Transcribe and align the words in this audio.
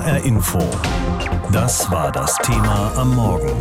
HR 0.00 0.24
Info. 0.24 0.58
Das 1.52 1.90
war 1.90 2.10
das 2.10 2.34
Thema 2.38 2.90
am 2.96 3.14
Morgen. 3.14 3.52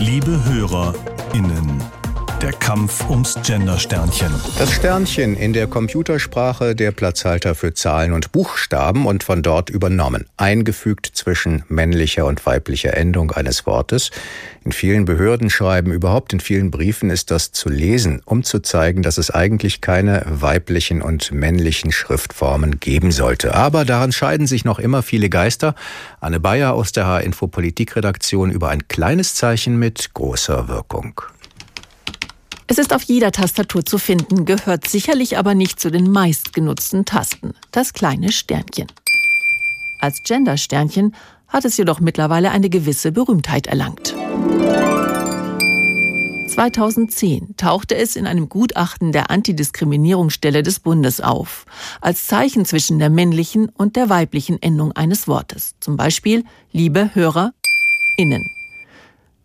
Liebe 0.00 0.42
HörerInnen. 0.44 1.97
Der 2.42 2.52
Kampf 2.52 3.10
ums 3.10 3.36
Gender-Sternchen. 3.42 4.32
Das 4.58 4.72
Sternchen 4.72 5.36
in 5.36 5.52
der 5.52 5.66
Computersprache 5.66 6.76
der 6.76 6.92
Platzhalter 6.92 7.56
für 7.56 7.74
Zahlen 7.74 8.12
und 8.12 8.30
Buchstaben 8.30 9.06
und 9.06 9.24
von 9.24 9.42
dort 9.42 9.70
übernommen. 9.70 10.24
Eingefügt 10.36 11.10
zwischen 11.12 11.64
männlicher 11.68 12.26
und 12.26 12.46
weiblicher 12.46 12.96
Endung 12.96 13.32
eines 13.32 13.66
Wortes. 13.66 14.12
In 14.64 14.70
vielen 14.70 15.04
Behördenschreiben, 15.04 15.92
überhaupt 15.92 16.32
in 16.32 16.38
vielen 16.38 16.70
Briefen 16.70 17.10
ist 17.10 17.32
das 17.32 17.50
zu 17.50 17.68
lesen, 17.68 18.22
um 18.24 18.44
zu 18.44 18.60
zeigen, 18.60 19.02
dass 19.02 19.18
es 19.18 19.32
eigentlich 19.32 19.80
keine 19.80 20.22
weiblichen 20.28 21.02
und 21.02 21.32
männlichen 21.32 21.90
Schriftformen 21.90 22.78
geben 22.78 23.10
sollte. 23.10 23.56
Aber 23.56 23.84
daran 23.84 24.12
scheiden 24.12 24.46
sich 24.46 24.64
noch 24.64 24.78
immer 24.78 25.02
viele 25.02 25.28
Geister. 25.28 25.74
Anne 26.20 26.38
Bayer 26.38 26.74
aus 26.74 26.92
der 26.92 27.06
H-Info 27.06 27.48
Politikredaktion 27.48 28.52
über 28.52 28.68
ein 28.68 28.86
kleines 28.86 29.34
Zeichen 29.34 29.76
mit 29.76 30.14
großer 30.14 30.68
Wirkung. 30.68 31.20
Es 32.70 32.76
ist 32.76 32.92
auf 32.92 33.02
jeder 33.04 33.32
Tastatur 33.32 33.82
zu 33.82 33.96
finden, 33.96 34.44
gehört 34.44 34.86
sicherlich 34.86 35.38
aber 35.38 35.54
nicht 35.54 35.80
zu 35.80 35.90
den 35.90 36.10
meistgenutzten 36.10 37.06
Tasten. 37.06 37.54
Das 37.72 37.94
kleine 37.94 38.30
Sternchen. 38.30 38.88
Als 40.00 40.22
Gender-Sternchen 40.22 41.14
hat 41.48 41.64
es 41.64 41.78
jedoch 41.78 42.00
mittlerweile 42.00 42.50
eine 42.50 42.68
gewisse 42.68 43.10
Berühmtheit 43.10 43.68
erlangt. 43.68 44.14
2010 46.48 47.56
tauchte 47.56 47.96
es 47.96 48.16
in 48.16 48.26
einem 48.26 48.50
Gutachten 48.50 49.12
der 49.12 49.30
Antidiskriminierungsstelle 49.30 50.62
des 50.62 50.78
Bundes 50.80 51.22
auf, 51.22 51.64
als 52.02 52.26
Zeichen 52.26 52.66
zwischen 52.66 52.98
der 52.98 53.08
männlichen 53.08 53.70
und 53.70 53.96
der 53.96 54.10
weiblichen 54.10 54.60
Endung 54.60 54.92
eines 54.92 55.26
Wortes, 55.26 55.74
zum 55.80 55.96
Beispiel 55.96 56.44
liebe 56.72 57.14
Hörer 57.14 57.54
innen. 58.18 58.57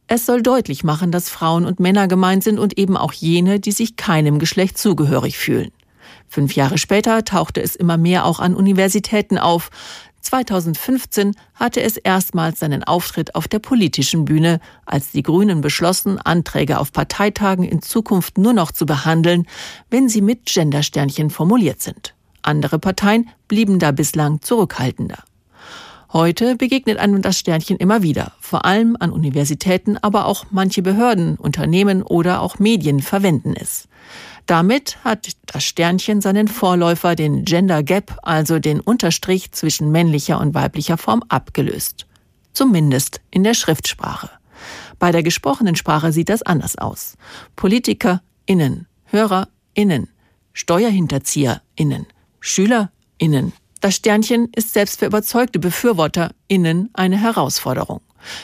Es 0.08 0.26
soll 0.26 0.42
deutlich 0.42 0.84
machen, 0.84 1.12
dass 1.12 1.30
Frauen 1.30 1.66
und 1.66 1.80
Männer 1.80 2.08
gemeint 2.08 2.44
sind 2.44 2.60
und 2.60 2.78
eben 2.78 2.98
auch 2.98 3.14
jene, 3.14 3.60
die 3.60 3.72
sich 3.72 3.96
keinem 3.96 4.38
Geschlecht 4.38 4.78
zugehörig 4.78 5.38
fühlen. 5.38 5.72
Fünf 6.28 6.56
Jahre 6.56 6.78
später 6.78 7.24
tauchte 7.24 7.62
es 7.62 7.76
immer 7.76 7.98
mehr 7.98 8.26
auch 8.26 8.40
an 8.40 8.56
Universitäten 8.56 9.38
auf. 9.38 9.70
2015 10.22 11.36
hatte 11.54 11.82
es 11.82 11.98
erstmals 11.98 12.60
seinen 12.60 12.84
Auftritt 12.84 13.36
auf 13.36 13.48
der 13.48 13.60
politischen 13.60 14.26
Bühne, 14.26 14.60
als 14.86 15.12
die 15.12 15.24
Grünen 15.24 15.62
beschlossen, 15.62 16.18
Anträge 16.18 16.80
auf 16.80 16.92
Parteitagen 16.92 17.66
in 17.66 17.82
Zukunft 17.82 18.38
nur 18.38 18.54
noch 18.54 18.72
zu 18.72 18.86
behandeln, 18.86 19.46
wenn 19.90 20.10
sie 20.10 20.22
mit 20.22 20.46
Gendersternchen 20.46 21.30
formuliert 21.30 21.82
sind. 21.82 22.14
Andere 22.42 22.80
Parteien 22.80 23.30
blieben 23.48 23.80
da 23.80 23.92
bislang 23.92 24.42
zurückhaltender. 24.42 25.24
Heute 26.14 26.56
begegnet 26.56 27.00
einem 27.00 27.24
das 27.24 27.40
Sternchen 27.40 27.78
immer 27.78 28.04
wieder, 28.04 28.34
vor 28.40 28.66
allem 28.66 28.96
an 29.00 29.12
Universitäten, 29.12 29.98
aber 29.98 30.28
auch 30.28 30.46
manche 30.52 30.84
Behörden, 30.84 31.38
Unternehmen 31.38 32.04
oder 32.04 32.42
auch 32.42 32.60
Medien 32.60 33.02
verwenden 33.02 33.56
es. 33.60 33.88
Damit 34.46 35.04
hat 35.04 35.30
das 35.48 35.64
Sternchen 35.64 36.22
seinen 36.22 36.48
Vorläufer, 36.48 37.16
den 37.16 37.46
Gender 37.46 37.82
Gap, 37.82 38.20
also 38.22 38.60
den 38.60 38.80
Unterstrich 38.80 39.54
zwischen 39.54 39.92
männlicher 39.92 40.40
und 40.40 40.54
weiblicher 40.54 41.00
Form, 41.00 41.24
abgelöst. 41.30 42.06
Zumindest 42.52 43.20
in 43.32 43.44
der 43.44 43.56
Schriftsprache. 43.56 44.30
Bei 45.00 45.12
der 45.12 45.24
gesprochenen 45.24 45.76
Sprache 45.76 46.12
sieht 46.12 46.30
das 46.30 46.44
anders 46.44 46.78
aus. 46.78 47.18
PolitikerInnen, 47.56 48.86
HörerInnen, 49.06 50.10
SteuerhinterzieherInnen, 50.54 52.06
SchülerInnen, 52.40 53.54
das 53.84 53.96
Sternchen 53.96 54.48
ist 54.56 54.72
selbst 54.72 55.00
für 55.00 55.06
überzeugte 55.06 55.60
BefürworterInnen 55.60 56.90
eine 56.94 57.18
Herausforderung. 57.18 58.00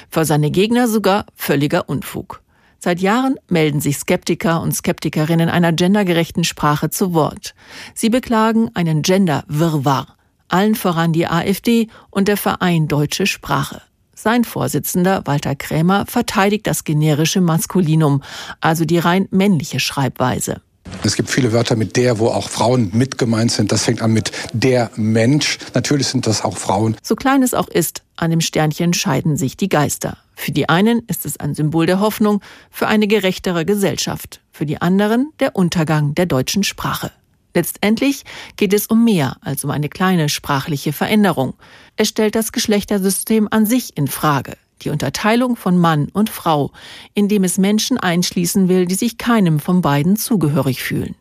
Für 0.10 0.26
seine 0.26 0.52
Gegner 0.52 0.90
sogar 0.90 1.26
völliger 1.34 1.88
Unfug. 1.88 2.42
Seit 2.78 3.00
Jahren 3.00 3.38
melden 3.48 3.80
sich 3.80 3.98
Skeptiker 3.98 4.62
und 4.62 4.74
Skeptikerinnen 4.76 5.48
einer 5.48 5.72
gendergerechten 5.72 6.44
Sprache 6.44 6.90
zu 6.90 7.14
Wort. 7.14 7.56
Sie 7.94 8.10
beklagen 8.10 8.70
einen 8.74 9.02
Gender-Wirrwarr. 9.02 10.18
Allen 10.50 10.76
voran 10.76 11.14
die 11.14 11.28
AfD 11.28 11.88
und 12.10 12.28
der 12.28 12.36
Verein 12.36 12.90
Deutsche 12.90 13.26
Sprache. 13.26 13.82
Sein 14.14 14.44
Vorsitzender 14.44 15.22
Walter 15.24 15.56
Krämer 15.56 16.06
verteidigt 16.06 16.68
das 16.68 16.84
generische 16.84 17.40
Maskulinum, 17.40 18.24
also 18.60 18.84
die 18.84 19.00
rein 19.00 19.30
männliche 19.32 19.80
Schreibweise. 19.80 20.62
Es 21.04 21.16
gibt 21.16 21.30
viele 21.30 21.54
Wörter 21.54 21.76
mit 21.76 21.96
der, 21.96 22.20
wo 22.20 22.28
auch 22.28 22.50
Frauen 22.50 22.90
mit 22.94 23.18
gemeint 23.18 23.52
sind. 23.52 23.72
Das 23.72 23.84
fängt 23.84 24.02
an 24.02 24.12
mit 24.12 24.32
der 24.54 24.92
Mensch. 24.96 25.58
Natürlich 25.74 26.08
sind 26.08 26.28
das 26.28 26.44
auch 26.44 26.58
Frauen. 26.58 26.96
So 27.02 27.16
klein 27.16 27.44
es 27.44 27.54
auch 27.54 27.68
ist, 27.68 28.04
an 28.16 28.32
dem 28.32 28.42
Sternchen 28.42 28.94
scheiden 28.94 29.38
sich 29.38 29.58
die 29.58 29.70
Geister. 29.70 30.18
Für 30.36 30.52
die 30.52 30.70
einen 30.70 31.02
ist 31.08 31.26
es 31.26 31.38
ein 31.38 31.56
Symbol 31.56 31.86
der 31.86 32.00
Hoffnung 32.00 32.42
für 32.70 32.88
eine 32.88 33.08
gerechtere 33.08 33.66
Gesellschaft. 33.66 34.42
Für 34.52 34.66
die 34.66 34.82
anderen 34.82 35.32
der 35.40 35.56
Untergang 35.56 36.16
der 36.16 36.26
deutschen 36.26 36.64
Sprache. 36.64 37.12
Letztendlich 37.54 38.24
geht 38.58 38.74
es 38.74 38.88
um 38.88 39.04
mehr 39.04 39.38
als 39.42 39.64
um 39.64 39.72
eine 39.72 39.90
kleine 39.90 40.30
sprachliche 40.30 40.94
Veränderung. 40.94 41.56
Es 41.96 42.08
stellt 42.10 42.36
das 42.36 42.52
Geschlechtersystem 42.52 43.48
an 43.50 43.66
sich 43.66 43.98
in 43.98 44.08
Frage 44.08 44.56
die 44.80 44.90
Unterteilung 44.90 45.56
von 45.56 45.78
Mann 45.78 46.10
und 46.14 46.30
Frau, 46.30 46.72
indem 47.14 47.44
es 47.44 47.58
Menschen 47.58 47.98
einschließen 47.98 48.70
will, 48.70 48.86
die 48.86 48.96
sich 48.96 49.18
keinem 49.18 49.60
von 49.60 49.82
beiden 49.82 50.16
zugehörig 50.16 50.82
fühlen. 50.82 51.16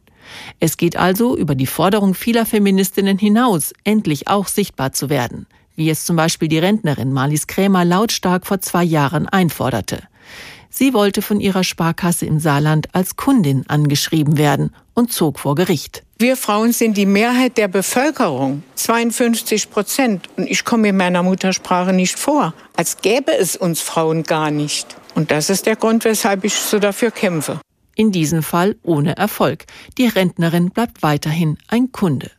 Es 0.60 0.76
geht 0.76 0.96
also 0.96 1.36
über 1.36 1.54
die 1.54 1.66
Forderung 1.66 2.14
vieler 2.14 2.46
Feministinnen 2.46 3.18
hinaus, 3.18 3.72
endlich 3.84 4.28
auch 4.28 4.46
sichtbar 4.46 4.92
zu 4.92 5.08
werden, 5.08 5.46
wie 5.76 5.90
es 5.90 6.04
zum 6.04 6.16
Beispiel 6.16 6.48
die 6.48 6.58
Rentnerin 6.58 7.12
Marlies 7.12 7.46
Krämer 7.46 7.84
lautstark 7.84 8.46
vor 8.46 8.60
zwei 8.60 8.84
Jahren 8.84 9.28
einforderte. 9.28 10.02
Sie 10.78 10.94
wollte 10.94 11.22
von 11.22 11.40
ihrer 11.40 11.64
Sparkasse 11.64 12.24
im 12.24 12.38
Saarland 12.38 12.94
als 12.94 13.16
Kundin 13.16 13.64
angeschrieben 13.66 14.38
werden 14.38 14.72
und 14.94 15.12
zog 15.12 15.40
vor 15.40 15.56
Gericht. 15.56 16.04
Wir 16.20 16.36
Frauen 16.36 16.70
sind 16.70 16.96
die 16.96 17.04
Mehrheit 17.04 17.58
der 17.58 17.66
Bevölkerung, 17.66 18.62
52 18.76 19.72
Prozent. 19.72 20.28
Und 20.36 20.48
ich 20.48 20.64
komme 20.64 20.90
in 20.90 20.96
meiner 20.96 21.24
Muttersprache 21.24 21.92
nicht 21.92 22.16
vor, 22.16 22.54
als 22.76 22.98
gäbe 22.98 23.36
es 23.36 23.56
uns 23.56 23.80
Frauen 23.80 24.22
gar 24.22 24.52
nicht. 24.52 24.86
Und 25.16 25.32
das 25.32 25.50
ist 25.50 25.66
der 25.66 25.74
Grund, 25.74 26.04
weshalb 26.04 26.44
ich 26.44 26.54
so 26.54 26.78
dafür 26.78 27.10
kämpfe. 27.10 27.60
In 27.96 28.12
diesem 28.12 28.44
Fall 28.44 28.76
ohne 28.84 29.16
Erfolg. 29.16 29.64
Die 29.98 30.06
Rentnerin 30.06 30.70
bleibt 30.70 31.02
weiterhin 31.02 31.58
ein 31.66 31.90
Kunde. 31.90 32.30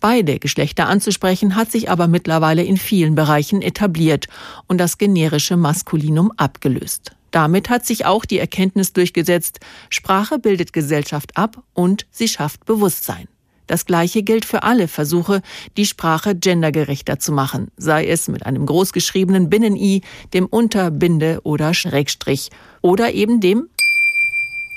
Beide 0.00 0.38
Geschlechter 0.38 0.86
anzusprechen 0.86 1.56
hat 1.56 1.72
sich 1.72 1.88
aber 1.88 2.08
mittlerweile 2.08 2.62
in 2.62 2.76
vielen 2.76 3.14
Bereichen 3.14 3.62
etabliert 3.62 4.26
und 4.66 4.76
das 4.76 4.98
generische 4.98 5.56
Maskulinum 5.56 6.30
abgelöst. 6.36 7.13
Damit 7.34 7.68
hat 7.68 7.84
sich 7.84 8.06
auch 8.06 8.24
die 8.24 8.38
Erkenntnis 8.38 8.92
durchgesetzt, 8.92 9.58
Sprache 9.90 10.38
bildet 10.38 10.72
Gesellschaft 10.72 11.36
ab 11.36 11.64
und 11.72 12.06
sie 12.12 12.28
schafft 12.28 12.64
Bewusstsein. 12.64 13.26
Das 13.66 13.86
Gleiche 13.86 14.22
gilt 14.22 14.44
für 14.44 14.62
alle 14.62 14.86
Versuche, 14.86 15.42
die 15.76 15.84
Sprache 15.84 16.36
gendergerechter 16.36 17.18
zu 17.18 17.32
machen, 17.32 17.72
sei 17.76 18.06
es 18.06 18.28
mit 18.28 18.46
einem 18.46 18.66
großgeschriebenen 18.66 19.50
Binnen-I, 19.50 20.02
dem 20.32 20.46
Unterbinde 20.46 21.40
oder 21.42 21.74
Schrägstrich 21.74 22.50
oder 22.82 23.12
eben 23.14 23.40
dem 23.40 23.66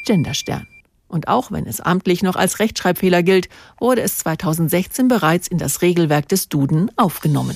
Genderstern. 0.08 0.66
Und 1.08 1.28
auch 1.28 1.52
wenn 1.52 1.68
es 1.68 1.80
amtlich 1.80 2.24
noch 2.24 2.36
als 2.36 2.58
Rechtschreibfehler 2.58 3.22
gilt, 3.22 3.50
wurde 3.80 4.02
es 4.02 4.18
2016 4.18 5.08
bereits 5.08 5.48
in 5.48 5.60
das 5.60 5.84
Regelwerk 5.84 6.28
des 6.28 6.50
Duden 6.50 6.90
aufgenommen. 6.98 7.56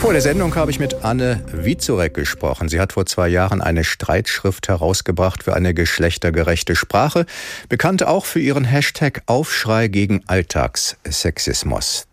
Vor 0.00 0.12
der 0.12 0.22
Sendung 0.22 0.54
habe 0.54 0.70
ich 0.70 0.78
mit 0.78 1.04
Anne 1.04 1.42
Wizorek 1.52 2.14
gesprochen. 2.14 2.68
Sie 2.68 2.78
hat 2.78 2.92
vor 2.92 3.06
zwei 3.06 3.28
Jahren 3.28 3.60
eine 3.60 3.82
Streitschrift 3.82 4.68
herausgebracht 4.68 5.42
für 5.42 5.54
eine 5.54 5.74
geschlechtergerechte 5.74 6.76
Sprache, 6.76 7.26
bekannt 7.68 8.04
auch 8.04 8.24
für 8.24 8.38
ihren 8.38 8.64
Hashtag 8.64 9.22
Aufschrei 9.26 9.88
gegen 9.88 10.22
Alltagssexismus. 10.26 12.06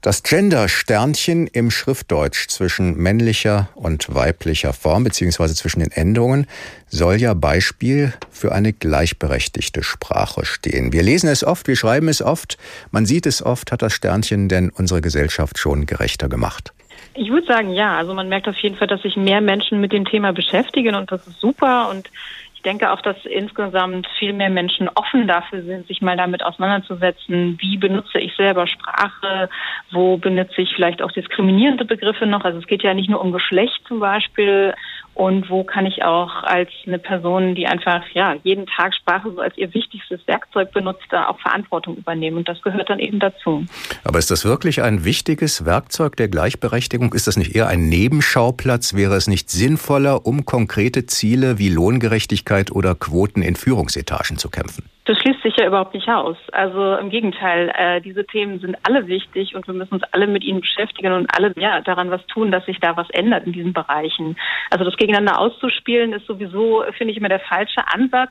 Das 0.00 0.22
Gender-Sternchen 0.22 1.48
im 1.48 1.72
Schriftdeutsch 1.72 2.46
zwischen 2.48 2.96
männlicher 2.96 3.68
und 3.74 4.14
weiblicher 4.14 4.72
Form 4.72 5.02
beziehungsweise 5.02 5.56
zwischen 5.56 5.80
den 5.80 5.90
Endungen 5.90 6.46
soll 6.88 7.20
ja 7.20 7.34
Beispiel 7.34 8.14
für 8.30 8.52
eine 8.52 8.72
gleichberechtigte 8.72 9.82
Sprache 9.82 10.46
stehen. 10.46 10.92
Wir 10.92 11.02
lesen 11.02 11.28
es 11.28 11.42
oft, 11.42 11.66
wir 11.66 11.76
schreiben 11.76 12.08
es 12.08 12.22
oft, 12.22 12.58
man 12.92 13.06
sieht 13.06 13.26
es 13.26 13.42
oft, 13.42 13.72
hat 13.72 13.82
das 13.82 13.92
Sternchen 13.92 14.48
denn 14.48 14.70
unsere 14.70 15.00
Gesellschaft 15.00 15.58
schon 15.58 15.84
gerechter 15.84 16.28
gemacht. 16.28 16.72
Ich 17.14 17.30
würde 17.30 17.46
sagen, 17.46 17.70
ja. 17.70 17.96
Also 17.96 18.14
man 18.14 18.28
merkt 18.28 18.48
auf 18.48 18.58
jeden 18.58 18.76
Fall, 18.76 18.88
dass 18.88 19.02
sich 19.02 19.16
mehr 19.16 19.40
Menschen 19.40 19.80
mit 19.80 19.92
dem 19.92 20.04
Thema 20.04 20.32
beschäftigen 20.32 20.94
und 20.94 21.10
das 21.10 21.26
ist 21.26 21.40
super. 21.40 21.88
Und 21.90 22.10
ich 22.58 22.62
denke 22.62 22.90
auch, 22.90 23.00
dass 23.00 23.16
insgesamt 23.24 24.08
viel 24.18 24.32
mehr 24.32 24.50
Menschen 24.50 24.88
offen 24.88 25.28
dafür 25.28 25.62
sind, 25.62 25.86
sich 25.86 26.02
mal 26.02 26.16
damit 26.16 26.44
auseinanderzusetzen, 26.44 27.56
wie 27.60 27.76
benutze 27.76 28.18
ich 28.18 28.34
selber 28.34 28.66
Sprache, 28.66 29.48
wo 29.92 30.16
benutze 30.16 30.62
ich 30.62 30.74
vielleicht 30.74 31.00
auch 31.00 31.12
diskriminierende 31.12 31.84
Begriffe 31.84 32.26
noch. 32.26 32.44
Also 32.44 32.58
es 32.58 32.66
geht 32.66 32.82
ja 32.82 32.94
nicht 32.94 33.08
nur 33.08 33.20
um 33.20 33.30
Geschlecht 33.30 33.80
zum 33.86 34.00
Beispiel 34.00 34.74
und 35.18 35.50
wo 35.50 35.64
kann 35.64 35.84
ich 35.84 36.04
auch 36.04 36.44
als 36.44 36.70
eine 36.86 37.00
Person, 37.00 37.56
die 37.56 37.66
einfach 37.66 38.04
ja 38.14 38.36
jeden 38.44 38.66
Tag 38.66 38.94
Sprache 38.94 39.32
so 39.34 39.40
als 39.40 39.58
ihr 39.58 39.74
wichtigstes 39.74 40.20
Werkzeug 40.28 40.70
benutzt, 40.72 41.02
da 41.10 41.26
auch 41.26 41.40
Verantwortung 41.40 41.96
übernehmen. 41.96 42.36
Und 42.36 42.48
das 42.48 42.62
gehört 42.62 42.88
dann 42.88 43.00
eben 43.00 43.18
dazu. 43.18 43.66
Aber 44.04 44.20
ist 44.20 44.30
das 44.30 44.44
wirklich 44.44 44.80
ein 44.80 45.04
wichtiges 45.04 45.64
Werkzeug 45.64 46.14
der 46.14 46.28
Gleichberechtigung? 46.28 47.12
Ist 47.14 47.26
das 47.26 47.36
nicht 47.36 47.56
eher 47.56 47.66
ein 47.66 47.88
Nebenschauplatz? 47.88 48.94
Wäre 48.94 49.16
es 49.16 49.26
nicht 49.26 49.50
sinnvoller, 49.50 50.24
um 50.24 50.44
konkrete 50.44 51.06
Ziele 51.06 51.58
wie 51.58 51.68
Lohngerechtigkeit 51.68 52.70
oder 52.70 52.94
Quoten 52.94 53.42
in 53.42 53.56
Führungsetagen 53.56 54.38
zu 54.38 54.50
kämpfen? 54.50 54.88
Das 55.08 55.16
schließt 55.20 55.42
sich 55.42 55.56
ja 55.56 55.66
überhaupt 55.66 55.94
nicht 55.94 56.06
aus. 56.06 56.36
Also 56.52 56.96
im 56.96 57.08
Gegenteil, 57.08 57.72
äh, 57.74 58.02
diese 58.02 58.26
Themen 58.26 58.60
sind 58.60 58.76
alle 58.82 59.06
wichtig 59.06 59.54
und 59.54 59.66
wir 59.66 59.72
müssen 59.72 59.94
uns 59.94 60.02
alle 60.12 60.26
mit 60.26 60.44
ihnen 60.44 60.60
beschäftigen 60.60 61.14
und 61.14 61.34
alle 61.34 61.54
ja 61.56 61.80
daran 61.80 62.10
was 62.10 62.24
tun, 62.26 62.52
dass 62.52 62.66
sich 62.66 62.78
da 62.78 62.94
was 62.94 63.08
ändert 63.10 63.46
in 63.46 63.54
diesen 63.54 63.72
Bereichen. 63.72 64.36
Also 64.68 64.84
das 64.84 64.98
gegeneinander 64.98 65.40
auszuspielen 65.40 66.12
ist 66.12 66.26
sowieso, 66.26 66.84
finde 66.98 67.12
ich, 67.12 67.16
immer 67.16 67.30
der 67.30 67.40
falsche 67.40 67.80
Ansatz. 67.90 68.30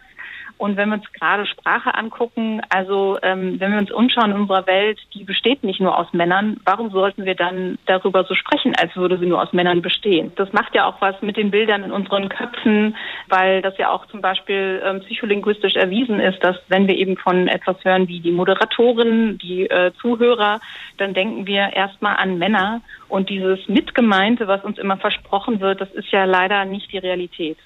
Und 0.57 0.75
wenn 0.75 0.89
wir 0.89 0.95
uns 0.95 1.11
gerade 1.13 1.45
Sprache 1.45 1.93
angucken, 1.93 2.61
also 2.69 3.17
ähm, 3.21 3.59
wenn 3.59 3.71
wir 3.71 3.79
uns 3.79 3.91
umschauen 3.91 4.31
in 4.31 4.37
unserer 4.37 4.65
Welt, 4.65 4.99
die 5.13 5.23
besteht 5.23 5.63
nicht 5.63 5.79
nur 5.79 5.97
aus 5.97 6.11
Männern, 6.13 6.57
warum 6.65 6.89
sollten 6.89 7.25
wir 7.25 7.35
dann 7.35 7.77
darüber 7.85 8.23
so 8.23 8.33
sprechen, 8.33 8.73
als 8.75 8.95
würde 8.95 9.19
sie 9.19 9.27
nur 9.27 9.41
aus 9.41 9.53
Männern 9.53 9.81
bestehen? 9.81 10.31
Das 10.35 10.51
macht 10.53 10.73
ja 10.73 10.85
auch 10.85 10.99
was 10.99 11.21
mit 11.21 11.37
den 11.37 11.51
Bildern 11.51 11.83
in 11.83 11.91
unseren 11.91 12.29
Köpfen, 12.29 12.95
weil 13.27 13.61
das 13.61 13.77
ja 13.77 13.89
auch 13.89 14.07
zum 14.07 14.21
Beispiel 14.21 14.81
ähm, 14.83 15.01
psycholinguistisch 15.01 15.75
erwiesen 15.75 16.19
ist, 16.19 16.43
dass 16.43 16.55
wenn 16.69 16.87
wir 16.87 16.95
eben 16.95 17.17
von 17.17 17.47
etwas 17.47 17.77
hören 17.83 18.07
wie 18.07 18.19
die 18.19 18.31
Moderatorin, 18.31 19.37
die 19.37 19.69
äh, 19.69 19.91
Zuhörer, 20.01 20.59
dann 20.97 21.13
denken 21.13 21.45
wir 21.45 21.73
erstmal 21.73 22.17
an 22.17 22.37
Männer 22.37 22.81
und 23.09 23.29
dieses 23.29 23.59
Mitgemeinte, 23.67 24.47
was 24.47 24.63
uns 24.63 24.77
immer 24.77 24.97
versprochen 24.97 25.59
wird, 25.59 25.81
das 25.81 25.91
ist 25.91 26.11
ja 26.11 26.25
leider 26.25 26.65
nicht 26.65 26.91
die 26.91 26.97
Realität. 26.97 27.57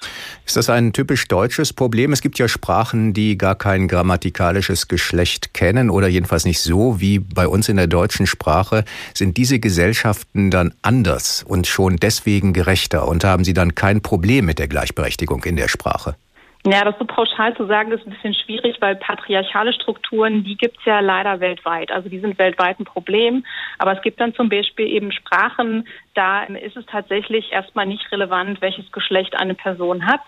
Ist 0.46 0.58
das 0.58 0.70
ein 0.70 0.94
typisch 0.94 1.28
deutsches 1.28 1.74
Problem? 1.74 2.12
Es 2.12 2.22
gibt 2.22 2.38
ja 2.38 2.48
Sprachen, 2.82 3.14
die 3.14 3.38
gar 3.38 3.54
kein 3.54 3.88
grammatikalisches 3.88 4.88
Geschlecht 4.88 5.54
kennen 5.54 5.92
oder 5.92 6.08
jedenfalls 6.08 6.46
nicht 6.46 6.62
so 6.62 7.00
wie 7.00 7.20
bei 7.20 7.48
uns 7.48 7.70
in 7.70 7.78
der 7.78 7.86
deutschen 7.86 8.26
Sprache. 8.26 8.86
Sind 9.14 9.38
diese 9.38 9.60
Gesellschaften 9.60 10.50
dann 10.50 10.74
anders 10.82 11.44
und 11.48 11.68
schon 11.68 11.98
deswegen 11.98 12.54
gerechter 12.54 13.08
und 13.08 13.24
haben 13.24 13.44
sie 13.44 13.54
dann 13.54 13.76
kein 13.76 14.02
Problem 14.02 14.46
mit 14.46 14.58
der 14.58 14.68
Gleichberechtigung 14.68 15.44
in 15.44 15.58
der 15.58 15.68
Sprache? 15.68 16.16
Ja, 16.66 16.84
das 16.84 16.96
so 16.98 17.06
pauschal 17.06 17.56
zu 17.56 17.68
sagen, 17.68 17.92
ist 17.92 18.06
ein 18.06 18.14
bisschen 18.14 18.34
schwierig, 18.34 18.78
weil 18.80 18.96
patriarchale 18.96 19.74
Strukturen, 19.74 20.44
die 20.44 20.58
gibt's 20.58 20.84
ja 20.86 21.02
leider 21.02 21.40
weltweit. 21.40 21.92
Also 21.92 22.10
die 22.10 22.20
sind 22.20 22.40
weltweit 22.40 22.80
ein 22.80 22.86
Problem. 22.86 23.46
Aber 23.78 23.94
es 23.96 24.02
gibt 24.02 24.20
dann 24.20 24.34
zum 24.34 24.50
Beispiel 24.50 24.88
eben 24.88 25.12
Sprachen, 25.12 25.88
da 26.16 26.44
ist 26.44 26.78
es 26.78 26.86
tatsächlich 26.88 27.52
erstmal 27.52 27.86
nicht 27.86 28.12
relevant, 28.12 28.62
welches 28.62 28.92
Geschlecht 28.92 29.36
eine 29.36 29.54
Person 29.54 30.06
hat. 30.06 30.22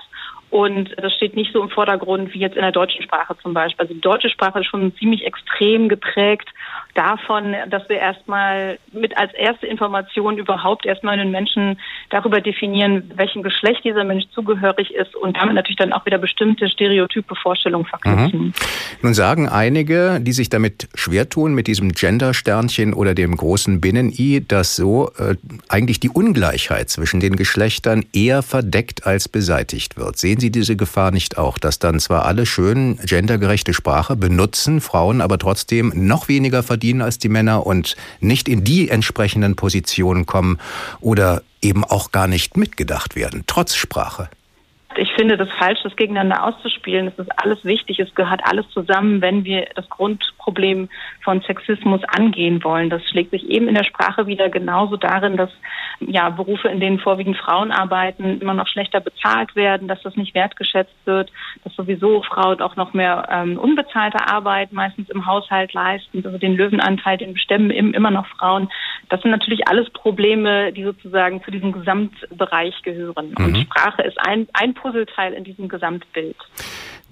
Und 0.54 0.94
das 1.02 1.16
steht 1.16 1.36
nicht 1.36 1.52
so 1.52 1.64
im 1.64 1.70
Vordergrund 1.70 2.32
wie 2.36 2.38
jetzt 2.38 2.56
in 2.56 2.62
der 2.62 2.72
deutschen 2.72 3.02
Sprache 3.02 3.36
zum 3.42 3.56
Beispiel. 3.56 3.82
Also 3.82 3.96
die 3.96 4.02
deutsche 4.02 4.30
Sprache 4.30 4.60
ist 4.60 4.68
schon 4.68 4.96
ziemlich 4.98 5.26
extrem 5.26 5.90
geprägt 5.90 6.48
davon, 6.94 7.56
dass 7.72 7.90
wir 7.90 7.98
erstmal 7.98 8.78
mit 8.92 9.18
als 9.18 9.34
erste 9.34 9.66
Information 9.66 10.38
überhaupt 10.38 10.86
erstmal 10.86 11.18
einen 11.18 11.32
Menschen 11.32 11.80
darüber 12.12 12.40
definieren, 12.40 13.12
welchem 13.16 13.42
Geschlecht 13.42 13.84
dieser 13.84 14.04
Mensch 14.04 14.26
zugehörig 14.32 14.94
ist 14.94 15.16
und 15.16 15.36
damit 15.38 15.56
natürlich 15.56 15.78
dann 15.78 15.92
auch 15.92 16.06
wieder 16.06 16.20
bestimmte 16.20 16.70
stereotype 16.70 17.34
Vorstellungen 17.34 17.86
verknüpfen. 17.86 18.40
Mhm. 18.40 18.54
Nun 19.02 19.16
sagen 19.16 19.50
einige, 19.50 20.20
die 20.22 20.34
sich 20.34 20.50
damit 20.50 20.88
schwer 20.94 21.30
tun, 21.30 21.56
mit 21.56 21.66
diesem 21.66 21.94
Gender-Sternchen 21.94 22.94
oder 22.94 23.16
dem 23.16 23.36
großen 23.36 23.82
Binnen-I, 23.82 24.46
dass 24.48 24.76
so 24.76 25.10
äh, 25.18 25.36
eigentlich 25.68 26.00
die 26.00 26.10
Ungleichheit 26.10 26.92
zwischen 26.92 27.20
den 27.20 27.38
Geschlechtern 27.38 28.06
eher 28.14 28.44
verdeckt 28.44 29.08
als 29.08 29.28
beseitigt 29.28 29.98
wird. 29.98 30.18
Sehen 30.18 30.43
Sie 30.44 30.52
diese 30.52 30.76
Gefahr 30.76 31.12
nicht 31.12 31.38
auch, 31.38 31.58
dass 31.58 31.80
dann 31.80 32.00
zwar 32.00 32.26
alle 32.26 32.46
schön 32.46 33.00
gendergerechte 33.06 33.74
Sprache 33.74 34.16
benutzen, 34.16 34.80
Frauen 34.80 35.22
aber 35.22 35.40
trotzdem 35.40 35.92
noch 35.96 36.28
weniger 36.28 36.62
verdienen 36.62 36.84
verdienen 36.84 37.02
als 37.02 37.18
die 37.18 37.30
Männer 37.30 37.66
und 37.66 37.96
nicht 38.20 38.50
in 38.50 38.66
die 38.66 38.90
entsprechenden 38.90 39.56
Positionen 39.56 40.26
kommen 40.26 40.60
oder 41.00 41.42
eben 41.62 41.86
auch 41.86 42.12
gar 42.12 42.28
nicht 42.28 42.58
mitgedacht 42.58 43.16
werden, 43.16 43.44
trotz 43.48 43.76
Sprache. 43.76 44.28
Ich 44.98 45.12
finde 45.14 45.38
das 45.38 45.50
falsch, 45.52 45.80
das 45.84 45.96
gegeneinander 45.96 46.44
auszuspielen. 46.44 47.08
Es 47.08 47.18
ist 47.20 47.32
alles 47.40 47.64
wichtig. 47.66 48.00
Es 48.00 48.14
gehört 48.16 48.42
alles 48.44 48.70
zusammen, 48.70 49.22
wenn 49.22 49.44
wir 49.44 49.68
das 49.76 49.90
Grundproblem 49.90 50.90
von 51.24 51.42
Sexismus 51.42 52.02
angehen 52.06 52.64
wollen. 52.64 52.90
Das 52.90 53.04
schlägt 53.10 53.32
sich 53.32 53.50
eben 53.50 53.68
in 53.68 53.76
der 53.76 53.84
Sprache 53.84 54.28
wieder 54.28 54.50
genauso 54.50 54.98
darin, 54.98 55.38
dass 55.38 55.50
ja, 56.00 56.30
Berufe, 56.30 56.68
in 56.68 56.80
denen 56.80 57.00
vorwiegend 57.00 57.38
Frauen 57.38 57.72
arbeiten, 57.72 58.42
immer 58.42 58.54
noch 58.54 58.68
schlechter 58.68 59.00
bezahlt 59.00 59.56
werden, 59.56 59.88
dass 59.88 60.02
das 60.02 60.16
nicht 60.16 60.36
wertgeschätzt 60.36 60.96
wird, 61.06 61.32
dass 61.64 61.76
sowieso 61.76 62.22
Frauen 62.24 62.62
auch 62.62 62.76
noch 62.76 62.94
mehr 62.94 63.28
ähm, 63.32 63.58
unbezahlte 63.58 64.28
Arbeit 64.28 64.74
meistens 64.74 65.10
im 65.10 65.26
Haushalt 65.26 65.74
leisten. 65.74 66.26
Also 66.26 66.38
den 66.38 66.56
Löwenanteil, 66.56 67.18
den 67.18 67.34
bestimmen 67.34 67.72
immer 67.72 68.12
noch 68.12 68.28
Frauen. 68.28 68.70
Das 69.10 69.22
sind 69.22 69.32
natürlich 69.32 69.68
alles 69.68 69.90
Probleme, 69.92 70.72
die 70.74 70.84
sozusagen 70.84 71.44
zu 71.44 71.52
diesem 71.52 71.72
Gesamtbereich 71.72 72.82
gehören. 72.84 73.34
Mhm. 73.38 73.46
Und 73.46 73.58
Sprache 73.58 74.02
ist 74.04 74.18
ein, 74.20 74.48
ein 74.54 74.74
Puzzleteil 74.84 75.34
in 75.34 75.46
diesem 75.46 75.70
Gesamtbild. 75.70 76.36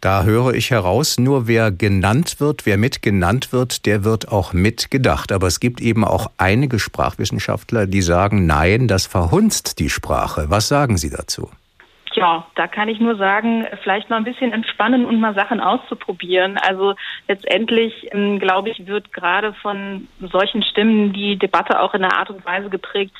Da 0.02 0.24
höre 0.24 0.56
ich 0.56 0.72
heraus, 0.72 1.20
nur 1.20 1.48
wer 1.48 1.72
genannt 1.72 2.40
wird, 2.40 2.66
wer 2.66 2.78
mitgenannt 2.78 3.54
wird, 3.54 3.86
der 3.86 4.04
wird 4.04 4.30
auch 4.30 4.52
mitgedacht. 4.52 5.32
Aber 5.32 5.48
es 5.48 5.60
gibt 5.60 5.80
eben 5.80 6.04
auch 6.04 6.32
einige 6.38 6.80
Sprachwissenschaftler, 6.80 7.86
die 7.86 8.02
sagen, 8.02 8.48
nein, 8.48 8.88
das 8.88 9.06
verhunzt 9.06 9.80
die 9.80 9.90
Sprache. 9.90 10.50
Was 10.50 10.68
sagen 10.68 10.98
Sie 10.98 11.12
dazu? 11.12 11.52
Ja, 12.14 12.48
da 12.56 12.68
kann 12.68 12.90
ich 12.90 13.00
nur 13.00 13.16
sagen, 13.16 13.66
vielleicht 13.84 14.10
mal 14.10 14.18
ein 14.18 14.26
bisschen 14.26 14.52
entspannen 14.52 15.06
und 15.06 15.20
mal 15.20 15.34
Sachen 15.34 15.62
auszuprobieren. 15.62 16.58
Also 16.58 16.96
letztendlich, 17.28 18.10
ähm, 18.12 18.40
glaube 18.40 18.70
ich, 18.70 18.86
wird 18.86 19.14
gerade 19.14 19.54
von 19.54 20.08
solchen 20.20 20.64
Stimmen 20.64 21.14
die 21.14 21.38
Debatte 21.38 21.80
auch 21.80 21.94
in 21.94 22.04
einer 22.04 22.18
Art 22.18 22.32
und 22.32 22.44
Weise 22.44 22.70
geprägt, 22.70 23.16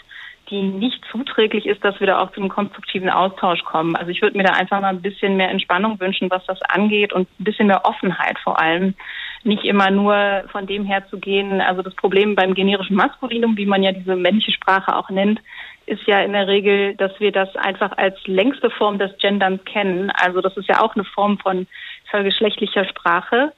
die 0.52 0.62
nicht 0.62 1.04
zuträglich 1.12 1.66
ist, 1.66 1.84
dass 1.84 2.00
wir 2.00 2.08
da 2.08 2.20
auch 2.20 2.32
zu 2.32 2.42
einem 2.42 2.50
konstruktiven 2.50 3.10
Austausch 3.10 3.64
kommen. 3.64 3.96
Also 3.96 4.12
ich 4.12 4.22
würde 4.22 4.38
mir 4.38 4.44
da 4.44 4.54
einfach 4.54 4.82
mal 4.82 4.90
ein 4.90 5.02
bisschen 5.02 5.38
mehr 5.38 5.50
Entspannung 5.50 6.00
wünschen, 6.00 6.30
was 6.30 6.46
das 6.46 6.62
angeht 6.64 7.14
und 7.14 7.28
ein 7.40 7.44
bisschen 7.44 7.68
mehr 7.68 7.86
Offenheit 7.86 8.38
vor 8.40 8.60
allem. 8.60 8.94
Nicht 9.44 9.64
immer 9.64 9.90
nur 9.90 10.44
von 10.52 10.68
dem 10.68 10.86
her 10.86 11.08
zu 11.10 11.18
gehen. 11.18 11.62
Also 11.62 11.82
das 11.82 11.96
Problem 11.96 12.36
beim 12.36 12.54
generischen 12.54 12.96
Maskulinum, 12.96 13.58
wie 13.58 13.66
man 13.66 13.82
ja 13.82 13.92
diese 13.92 14.16
männliche 14.16 14.52
Sprache 14.52 14.96
auch 14.96 15.10
nennt, 15.10 15.42
ist 15.88 16.04
ja 16.06 16.20
in 16.22 16.34
der 16.34 16.48
Regel, 16.48 16.96
dass 16.96 17.12
wir 17.20 17.32
das 17.32 17.56
einfach 17.56 17.98
als 17.98 18.16
längste 18.28 18.70
Form 18.70 19.00
des 19.00 19.18
Genderns 19.18 19.64
kennen. 19.66 20.12
Also 20.12 20.42
das 20.42 20.56
ist 20.58 20.68
ja 20.68 20.82
auch 20.82 20.96
eine 20.96 21.06
Form 21.06 21.40
von 21.40 21.66
vergeschlechtlicher 22.10 22.86
Sprache. 22.86 23.54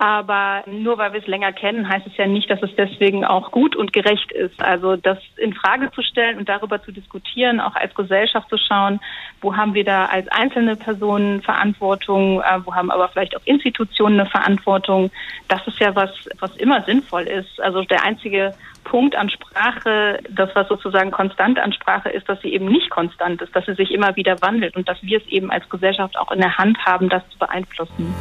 Aber 0.00 0.62
nur 0.66 0.96
weil 0.96 1.12
wir 1.12 1.18
es 1.18 1.26
länger 1.26 1.52
kennen, 1.52 1.88
heißt 1.88 2.06
es 2.06 2.16
ja 2.16 2.28
nicht, 2.28 2.48
dass 2.48 2.62
es 2.62 2.70
deswegen 2.76 3.24
auch 3.24 3.50
gut 3.50 3.74
und 3.74 3.92
gerecht 3.92 4.30
ist. 4.30 4.62
Also 4.62 4.94
das 4.94 5.18
in 5.36 5.54
Frage 5.54 5.90
zu 5.90 6.02
stellen 6.02 6.38
und 6.38 6.48
darüber 6.48 6.80
zu 6.80 6.92
diskutieren, 6.92 7.58
auch 7.58 7.74
als 7.74 7.92
Gesellschaft 7.96 8.48
zu 8.48 8.58
schauen, 8.58 9.00
wo 9.40 9.56
haben 9.56 9.74
wir 9.74 9.82
da 9.82 10.04
als 10.04 10.28
einzelne 10.28 10.76
Personen 10.76 11.42
Verantwortung, 11.42 12.40
äh, 12.42 12.64
wo 12.64 12.76
haben 12.76 12.92
aber 12.92 13.08
vielleicht 13.08 13.36
auch 13.36 13.44
Institutionen 13.44 14.20
eine 14.20 14.30
Verantwortung. 14.30 15.10
Das 15.48 15.66
ist 15.66 15.80
ja 15.80 15.96
was, 15.96 16.10
was 16.38 16.54
immer 16.58 16.80
sinnvoll 16.84 17.24
ist. 17.24 17.60
Also 17.60 17.82
der 17.82 18.04
einzige 18.04 18.54
Punkt 18.84 19.16
an 19.16 19.28
Sprache, 19.28 20.20
das 20.30 20.50
was 20.54 20.68
sozusagen 20.68 21.10
konstant 21.10 21.58
an 21.58 21.72
Sprache 21.72 22.10
ist, 22.10 22.28
dass 22.28 22.40
sie 22.40 22.52
eben 22.54 22.66
nicht 22.66 22.88
konstant 22.90 23.42
ist, 23.42 23.54
dass 23.56 23.66
sie 23.66 23.74
sich 23.74 23.90
immer 23.90 24.14
wieder 24.14 24.40
wandelt 24.42 24.76
und 24.76 24.88
dass 24.88 25.02
wir 25.02 25.18
es 25.18 25.26
eben 25.26 25.50
als 25.50 25.68
Gesellschaft 25.68 26.16
auch 26.16 26.30
in 26.30 26.38
der 26.40 26.56
Hand 26.56 26.78
haben, 26.86 27.08
das 27.08 27.28
zu 27.30 27.38
beeinflussen. 27.38 28.14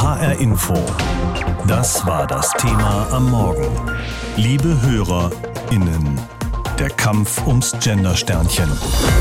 HR 0.00 0.40
Info. 0.40 0.72
Das 1.66 2.06
war 2.06 2.26
das 2.26 2.50
Thema 2.52 3.06
am 3.12 3.30
Morgen. 3.30 3.68
Liebe 4.34 4.80
HörerInnen, 4.80 6.18
der 6.80 6.88
Kampf 6.88 7.46
ums 7.46 7.74
Gender-Sternchen. 7.80 8.70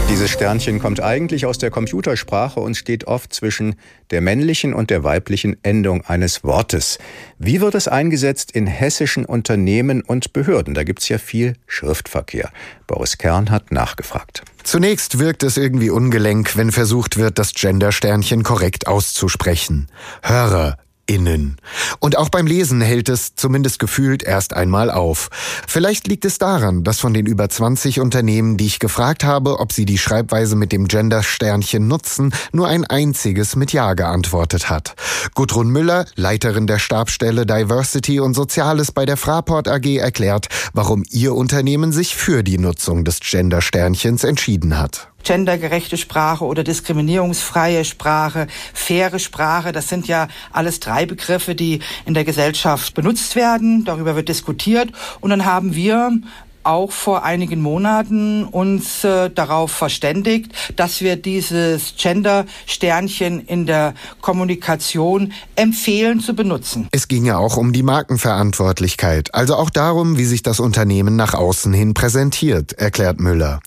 Dieses 0.10 0.30
Sternchen 0.30 0.80
kommt 0.80 1.02
eigentlich 1.02 1.46
aus 1.46 1.58
der 1.58 1.70
Computersprache 1.70 2.62
und 2.62 2.76
steht 2.76 3.04
oft 3.04 3.34
zwischen 3.34 3.76
der 4.12 4.22
männlichen 4.22 4.74
und 4.74 4.90
der 4.90 5.04
weiblichen 5.04 5.62
Endung 5.62 6.06
eines 6.06 6.46
Wortes. 6.46 7.00
Wie 7.38 7.60
wird 7.60 7.76
es 7.76 7.90
eingesetzt 7.90 8.54
in 8.54 8.66
hessischen 8.66 9.26
Unternehmen 9.26 10.02
und 10.02 10.32
Behörden? 10.32 10.74
Da 10.74 10.86
gibt 10.86 11.02
es 11.02 11.10
ja 11.10 11.18
viel 11.18 11.56
Schriftverkehr. 11.68 12.50
Boris 12.88 13.18
Kern 13.18 13.52
hat 13.52 13.74
nachgefragt. 13.74 14.44
Zunächst 14.64 15.20
wirkt 15.20 15.44
es 15.44 15.58
irgendwie 15.58 15.90
ungelenk, 15.90 16.56
wenn 16.56 16.72
versucht 16.72 17.18
wird, 17.18 17.38
das 17.38 17.54
Gender-Sternchen 17.54 18.44
korrekt 18.44 18.88
auszusprechen. 18.88 19.88
Hörer, 20.24 20.78
innen. 21.10 21.58
Und 22.00 22.18
auch 22.18 22.30
beim 22.30 22.46
Lesen 22.46 22.82
hält 22.82 23.10
es 23.10 23.36
zumindest 23.36 23.80
gefühlt 23.80 24.22
erst 24.22 24.54
einmal 24.54 24.92
auf. 24.92 25.30
Vielleicht 25.68 26.08
liegt 26.08 26.24
es 26.24 26.38
daran, 26.38 26.84
dass 26.84 27.00
von 27.00 27.14
den 27.14 27.26
über 27.26 27.50
20 27.50 28.00
Unternehmen, 28.00 28.58
die 28.58 28.68
ich 28.68 28.80
gefragt 28.80 29.24
habe, 29.24 29.60
ob 29.60 29.74
sie 29.74 29.86
die 29.86 29.98
Schreibweise 29.98 30.56
mit 30.56 30.72
dem 30.72 30.88
Gender-Sternchen 30.88 31.88
nutzen, 31.88 32.34
nur 32.52 32.68
ein 32.68 32.86
einziges 32.86 33.56
mit 33.56 33.74
Ja 33.74 33.96
geantwortet 33.96 34.70
hat. 34.70 34.96
Gudrun 35.34 35.70
Müller, 35.70 36.06
Leiterin 36.16 36.68
der 36.68 36.80
Stabstelle 36.80 37.46
Diversity 37.46 38.20
und 38.20 38.36
Soziales 38.36 38.92
bei 38.92 39.06
der 39.06 39.18
Fraport 39.18 39.68
AG, 39.68 39.98
erklärt, 39.98 40.48
warum 40.74 41.04
ihr 41.10 41.34
Unternehmen 41.34 41.92
sich 41.92 42.16
für 42.16 42.44
die 42.44 42.60
Nutzung 42.60 43.04
des 43.04 43.20
Gender-Sternchens 43.20 44.24
entschieden 44.24 44.78
hat. 44.78 45.10
Gendergerechte 45.24 45.98
Sprache 45.98 46.46
oder 46.46 46.64
diskriminierungsfreie 46.64 47.86
Sprache, 47.86 48.48
faire 48.74 49.20
Sprache, 49.20 49.72
das 49.72 49.90
sind 49.90 50.08
ja 50.08 50.28
alles 50.52 50.80
drei 50.80 51.06
Begriffe, 51.06 51.56
die 51.56 51.80
in 52.06 52.14
der 52.14 52.24
Gesellschaft 52.24 52.94
benutzt 52.94 53.36
werden. 53.36 53.86
Darüber 53.86 54.16
wird 54.16 54.30
diskutiert. 54.30 54.92
Und 55.20 55.30
dann 55.30 55.46
haben 55.46 55.76
wir 55.76 56.12
auch 56.70 56.92
vor 56.92 57.24
einigen 57.24 57.62
Monaten 57.62 58.44
uns 58.44 59.04
äh, 59.04 59.32
darauf 59.32 59.72
verständigt, 59.72 60.52
dass 60.76 61.02
wir 61.02 61.16
dieses 61.16 61.96
Gender-Sternchen 61.98 63.40
in 63.48 63.66
der 63.66 63.96
Kommunikation 64.22 65.34
empfehlen 65.56 66.20
zu 66.20 66.36
benutzen. 66.36 66.88
Es 66.92 67.08
ginge 67.08 67.40
auch 67.40 67.58
um 67.58 67.74
die 67.74 67.82
Markenverantwortlichkeit, 67.82 69.34
also 69.34 69.56
auch 69.56 69.72
darum, 69.72 70.18
wie 70.18 70.26
sich 70.26 70.44
das 70.44 70.60
Unternehmen 70.60 71.16
nach 71.16 71.34
außen 71.34 71.74
hin 71.74 71.96
präsentiert, 71.96 72.74
erklärt 72.74 73.20
Müller. 73.20 73.62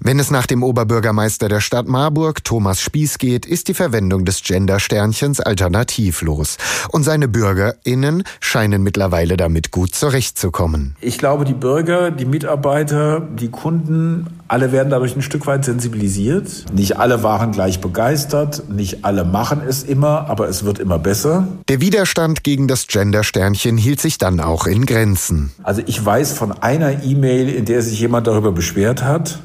Wenn 0.00 0.18
es 0.18 0.32
nach 0.32 0.46
dem 0.46 0.64
Oberbürgermeister 0.64 1.48
der 1.48 1.60
Stadt 1.60 1.86
Marburg, 1.86 2.42
Thomas 2.42 2.80
Spieß, 2.80 3.18
geht, 3.18 3.46
ist 3.46 3.68
die 3.68 3.74
Verwendung 3.74 4.24
des 4.24 4.42
Gender-Sternchens 4.42 5.38
alternativlos. 5.38 6.56
Und 6.90 7.04
seine 7.04 7.28
BürgerInnen 7.28 8.24
scheinen 8.40 8.82
mittlerweile 8.82 9.36
damit 9.36 9.70
gut 9.70 9.94
zurechtzukommen. 9.94 10.96
Ich 11.00 11.18
glaube, 11.18 11.44
die 11.44 11.54
Bürger, 11.54 12.10
die 12.10 12.24
Mitarbeiter, 12.24 12.47
die 12.56 13.48
Kunden, 13.48 14.26
alle 14.48 14.72
werden 14.72 14.90
dadurch 14.90 15.14
ein 15.14 15.22
Stück 15.22 15.46
weit 15.46 15.64
sensibilisiert. 15.64 16.64
Nicht 16.72 16.98
alle 16.98 17.22
waren 17.22 17.52
gleich 17.52 17.80
begeistert, 17.80 18.70
nicht 18.70 19.04
alle 19.04 19.24
machen 19.24 19.60
es 19.68 19.82
immer, 19.82 20.30
aber 20.30 20.48
es 20.48 20.64
wird 20.64 20.78
immer 20.78 20.98
besser. 20.98 21.46
Der 21.68 21.80
Widerstand 21.80 22.44
gegen 22.44 22.66
das 22.68 22.86
Gender-Sternchen 22.86 23.76
hielt 23.76 24.00
sich 24.00 24.18
dann 24.18 24.40
auch 24.40 24.66
in 24.66 24.86
Grenzen. 24.86 25.52
Also 25.62 25.82
ich 25.86 26.04
weiß 26.04 26.32
von 26.32 26.52
einer 26.52 27.04
E-Mail, 27.04 27.48
in 27.48 27.64
der 27.64 27.82
sich 27.82 28.00
jemand 28.00 28.26
darüber 28.26 28.52
beschwert 28.52 29.04
hat, 29.04 29.38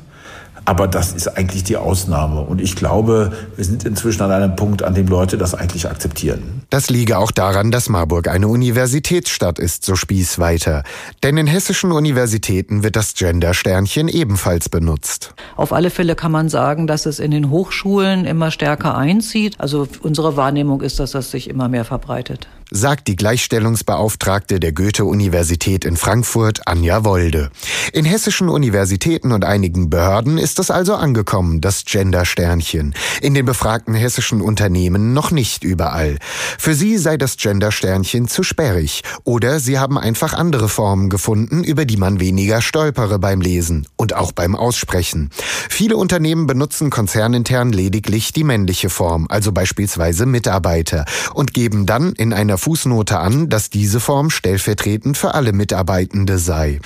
aber 0.66 0.88
das 0.88 1.12
ist 1.12 1.28
eigentlich 1.28 1.64
die 1.64 1.78
Ausnahme. 1.78 2.42
Und 2.42 2.62
ich 2.62 2.76
glaube, 2.76 3.34
wir 3.56 3.66
sind 3.66 3.84
inzwischen 3.86 4.22
an 4.22 4.32
einem 4.32 4.56
Punkt, 4.56 4.84
an 4.84 4.94
dem 4.94 5.08
Leute 5.08 5.38
das 5.38 5.54
eigentlich 5.54 5.88
akzeptieren. 5.90 6.62
Das 6.70 6.90
liege 6.90 7.18
auch 7.18 7.32
daran, 7.32 7.72
dass 7.72 7.90
Marburg 7.90 8.28
eine 8.28 8.48
Universitätsstadt 8.48 9.60
ist, 9.60 9.86
so 9.86 9.96
Spieß 9.96 10.40
weiter. 10.40 10.84
Denn 11.22 11.38
in 11.38 11.48
hessischen 11.48 11.92
Universitäten 11.92 12.84
wird 12.84 12.96
das 12.96 13.14
Gender-Sternchen 13.14 14.08
ebenfalls 14.08 14.70
benutzt. 14.70 15.34
Auf 15.56 15.74
alle 15.74 15.90
Fälle 15.90 16.16
kann 16.16 16.32
man 16.32 16.50
sagen, 16.50 16.88
dass 16.88 17.06
es 17.06 17.20
in 17.20 17.32
den 17.32 17.50
Hochschulen 17.50 18.26
immer 18.26 18.52
stärker 18.52 18.98
einzieht. 18.98 19.60
Also 19.60 19.88
unsere 20.02 20.38
Wahrnehmung 20.38 20.82
ist, 20.82 21.00
dass 21.00 21.12
das 21.12 21.32
sich 21.32 21.50
immer 21.50 21.68
mehr 21.68 21.86
verbreitet 21.86 22.48
sagt 22.72 23.08
die 23.08 23.16
Gleichstellungsbeauftragte 23.16 24.60
der 24.60 24.72
Goethe-Universität 24.72 25.86
in 25.86 25.98
Frankfurt, 25.98 26.68
Anja 26.68 27.04
Wolde. 27.04 27.52
In 27.92 28.06
hessischen 28.06 28.50
Universitäten 28.50 29.32
und 29.32 29.46
einigen 29.46 29.90
Behörden 29.90 30.38
ist 30.38 30.60
es 30.60 30.72
also 30.72 30.96
angekommen, 30.96 31.62
das 31.62 31.86
Gender-Sternchen. 31.86 32.96
In 33.22 33.34
den 33.34 33.46
befragten 33.46 33.94
hessischen 33.94 34.42
Unternehmen 34.42 35.14
noch 35.14 35.32
nicht 35.32 35.64
überall. 35.64 36.18
Für 36.58 36.76
sie 36.76 36.98
sei 36.98 37.18
das 37.18 37.38
Gender-Sternchen 37.38 38.28
zu 38.28 38.44
sperrig 38.44 39.04
oder 39.24 39.60
sie 39.60 39.80
haben 39.80 39.98
einfach 39.98 40.34
andere 40.34 40.70
Formen 40.70 41.10
gefunden, 41.10 41.64
über 41.64 41.86
die 41.86 41.98
man 41.98 42.20
weniger 42.20 42.62
stolpere 42.62 43.20
beim 43.20 43.42
Lesen 43.42 43.88
und 43.98 44.16
auch 44.16 44.32
beim 44.32 44.56
Aussprechen. 44.56 45.30
Viele 45.70 45.98
Unternehmen 45.98 46.48
benutzen 46.48 46.90
konzernintern 46.90 47.72
lediglich 47.72 48.34
die 48.34 48.44
männliche 48.44 48.90
Form, 48.90 49.28
also 49.30 49.52
beispielsweise 49.52 50.26
Mitarbeiter, 50.26 51.06
und 51.34 51.54
geben 51.54 51.86
dann 51.86 52.14
in 52.14 52.34
einer 52.34 52.58
Fußnote 52.64 53.20
an, 53.20 53.50
dass 53.50 53.70
diese 53.70 54.00
Form 54.00 54.30
stellvertretend 54.30 55.18
für 55.18 55.34
alle 55.34 55.52
Mitarbeitende 55.52 56.38
sei. 56.38 56.80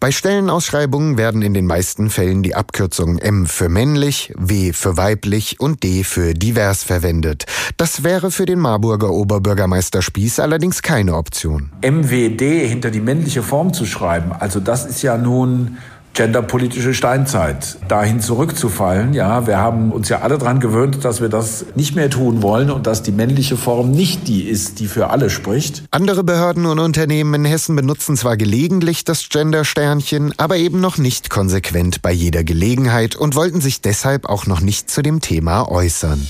Bei 0.00 0.10
Stellenausschreibungen 0.10 1.18
werden 1.18 1.42
in 1.42 1.52
den 1.52 1.66
meisten 1.66 2.08
Fällen 2.08 2.42
die 2.42 2.54
Abkürzungen 2.54 3.18
M 3.18 3.44
für 3.44 3.68
männlich, 3.68 4.32
W 4.38 4.72
für 4.72 4.96
weiblich 4.96 5.60
und 5.60 5.82
D 5.82 6.02
für 6.02 6.32
divers 6.32 6.82
verwendet. 6.82 7.44
Das 7.76 8.04
wäre 8.04 8.30
für 8.30 8.46
den 8.46 8.58
Marburger 8.58 9.10
Oberbürgermeister 9.10 10.00
Spieß 10.00 10.40
allerdings 10.40 10.80
keine 10.80 11.14
Option. 11.14 11.72
MWD 11.84 12.40
hinter 12.66 12.90
die 12.90 13.00
männliche 13.00 13.42
Form 13.42 13.74
zu 13.74 13.84
schreiben, 13.84 14.32
also 14.32 14.60
das 14.60 14.86
ist 14.86 15.02
ja 15.02 15.18
nun 15.18 15.76
genderpolitische 16.18 16.94
Steinzeit, 16.94 17.78
dahin 17.86 18.20
zurückzufallen. 18.20 19.14
Ja, 19.14 19.46
wir 19.46 19.58
haben 19.58 19.92
uns 19.92 20.08
ja 20.08 20.18
alle 20.18 20.36
daran 20.36 20.58
gewöhnt, 20.58 21.04
dass 21.04 21.20
wir 21.20 21.28
das 21.28 21.66
nicht 21.76 21.94
mehr 21.94 22.10
tun 22.10 22.42
wollen 22.42 22.72
und 22.72 22.88
dass 22.88 23.04
die 23.04 23.12
männliche 23.12 23.56
Form 23.56 23.92
nicht 23.92 24.26
die 24.26 24.42
ist, 24.42 24.80
die 24.80 24.88
für 24.88 25.10
alle 25.10 25.30
spricht. 25.30 25.84
Andere 25.92 26.24
Behörden 26.24 26.66
und 26.66 26.80
Unternehmen 26.80 27.34
in 27.34 27.44
Hessen 27.44 27.76
benutzen 27.76 28.16
zwar 28.16 28.36
gelegentlich 28.36 29.04
das 29.04 29.28
Gender-Sternchen, 29.28 30.34
aber 30.38 30.56
eben 30.56 30.80
noch 30.80 30.98
nicht 30.98 31.30
konsequent 31.30 32.02
bei 32.02 32.10
jeder 32.10 32.42
Gelegenheit 32.42 33.14
und 33.14 33.36
wollten 33.36 33.60
sich 33.60 33.80
deshalb 33.80 34.28
auch 34.28 34.44
noch 34.44 34.60
nicht 34.60 34.90
zu 34.90 35.02
dem 35.02 35.20
Thema 35.20 35.70
äußern. 35.70 36.26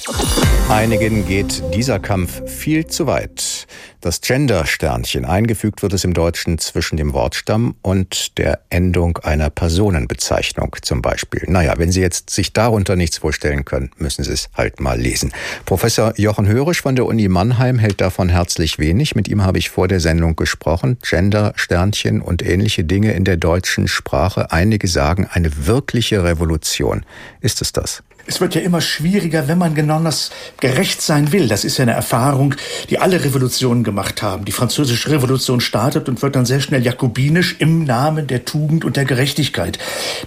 Einigen 0.68 1.26
geht 1.26 1.62
dieser 1.75 1.99
Kampf 1.99 2.42
viel 2.45 2.87
zu 2.88 3.07
weit. 3.07 3.66
Das 4.00 4.21
Gender-Sternchen 4.21 5.25
eingefügt 5.25 5.83
wird 5.83 5.93
es 5.93 6.05
im 6.05 6.14
Deutschen 6.14 6.59
zwischen 6.59 6.97
dem 6.97 7.14
Wortstamm 7.14 7.75
und 7.83 8.38
der 8.38 8.61
Endung 8.71 9.19
einer 9.19 9.50
Personenbezeichnung 9.50 10.76
zum 10.83 11.02
Beispiel. 11.02 11.43
Naja, 11.49 11.75
wenn 11.78 11.90
Sie 11.90 12.00
jetzt 12.00 12.31
sich 12.31 12.52
darunter 12.52 12.95
nichts 12.95 13.19
vorstellen 13.19 13.64
können, 13.64 13.90
müssen 13.97 14.23
Sie 14.23 14.33
es 14.33 14.50
halt 14.55 14.78
mal 14.78 15.00
lesen. 15.00 15.33
Professor 15.64 16.12
Jochen 16.17 16.47
Hörisch 16.47 16.83
von 16.83 16.95
der 16.95 17.07
Uni 17.07 17.26
Mannheim 17.26 17.81
hält 17.81 18.00
davon 18.00 18.28
herzlich 18.28 18.78
wenig. 18.78 19.17
Mit 19.17 19.26
ihm 19.26 19.43
habe 19.43 19.59
ich 19.59 19.69
vor 19.69 19.88
der 19.88 19.99
Sendung 19.99 20.37
gesprochen. 20.37 20.99
Gender-Sternchen 21.02 22.21
und 22.21 22.43
ähnliche 22.43 22.85
Dinge 22.85 23.14
in 23.14 23.25
der 23.25 23.37
deutschen 23.37 23.88
Sprache. 23.88 24.52
Einige 24.52 24.87
sagen 24.87 25.26
eine 25.28 25.67
wirkliche 25.67 26.23
Revolution. 26.23 27.05
Ist 27.40 27.62
es 27.62 27.73
das? 27.73 28.05
Es 28.28 28.42
wird 28.42 28.54
ja 28.54 28.61
immer 28.61 28.82
schwieriger, 28.82 29.49
wenn 29.49 29.56
man 29.56 29.75
genau 29.75 30.02
das 30.02 30.28
gerecht 30.61 31.00
sein 31.00 31.32
will. 31.32 31.49
Das 31.49 31.64
ist 31.64 31.78
ja 31.78 31.85
eine 31.85 31.92
Erfahrung, 31.92 32.54
die 32.90 32.99
alle 32.99 33.25
Revolutionen 33.25 33.85
gemacht 33.85 34.20
haben. 34.20 34.44
Die 34.44 34.52
französische 34.52 35.11
Revolution 35.11 35.62
startet 35.62 36.11
und 36.11 36.20
wird 36.20 36.37
dann 36.37 36.44
sehr 36.44 36.61
schnell 36.61 36.85
jakobinisch 36.85 37.56
im 37.58 37.85
Namen 37.85 38.26
der 38.26 38.44
Tugend 38.44 38.85
und 38.85 38.99
der 38.99 39.06
Gerechtigkeit. 39.06 39.78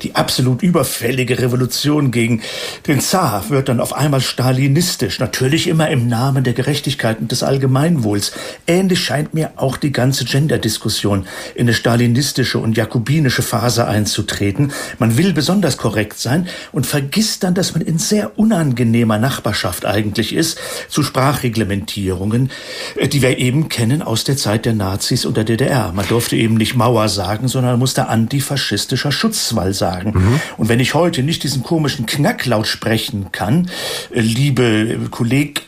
Die 0.02 0.16
absolut 0.16 0.64
überfällige 0.64 1.38
Revolution 1.38 2.10
gegen 2.10 2.42
den 2.88 3.02
Zar 3.02 3.52
wird 3.52 3.70
dann 3.70 3.80
auf 3.80 3.94
einmal 3.94 4.22
stalinistisch. 4.22 5.20
Natürlich 5.20 5.68
immer 5.68 5.92
im 5.92 6.08
Namen 6.08 6.44
der 6.44 6.54
Gerechtigkeit 6.54 7.20
und 7.20 7.32
des 7.32 7.44
Allgemeinwohls. 7.44 8.32
Ähnlich 8.66 9.00
scheint 9.00 9.36
mir 9.36 9.52
auch 9.58 9.78
die 9.78 9.92
ganze 9.92 10.26
Gender-Diskussion 10.26 11.28
in 11.54 11.68
eine 11.68 11.76
stalinistische 11.76 12.58
und 12.58 12.78
jakobinische 12.78 13.44
Phase 13.44 13.88
einzutreten. 13.88 14.72
Man 14.98 15.20
will 15.20 15.34
besonders 15.34 15.78
korrekt 15.78 16.18
sein 16.18 16.48
und 16.72 16.88
vergisst 16.88 17.44
dann, 17.44 17.54
dass 17.54 17.76
man 17.76 17.91
in 17.92 17.98
sehr 17.98 18.40
unangenehmer 18.40 19.18
Nachbarschaft 19.18 19.86
eigentlich 19.86 20.34
ist 20.34 20.58
zu 20.88 21.04
Sprachreglementierungen, 21.04 22.50
äh, 22.96 23.10
die 23.10 23.22
wir 23.22 23.38
eben 23.38 23.68
kennen 23.68 24.02
aus 24.02 24.24
der 24.24 24.38
Zeit 24.38 24.66
der 24.66 24.74
Nazis 24.74 25.26
und 25.26 25.36
der 25.36 25.44
DDR. 25.44 25.92
Man 25.92 26.08
durfte 26.08 26.38
eben 26.38 26.56
nicht 26.56 26.74
Mauer 26.74 27.10
sagen, 27.10 27.50
sondern 27.50 27.78
musste 27.78 28.08
antifaschistischer 28.08 29.12
Schutzwall 29.12 29.74
sagen. 29.74 30.14
Mhm. 30.16 30.42
Und 30.56 30.70
wenn 30.70 30.80
ich 30.80 30.94
heute 30.94 31.22
nicht 31.22 31.44
diesen 31.44 31.64
komischen 31.64 32.06
Knacklaut 32.06 32.66
sprechen 32.66 33.34
kann, 33.34 33.70
äh, 34.12 34.22
liebe 34.22 34.98
Kollegen, 35.12 35.62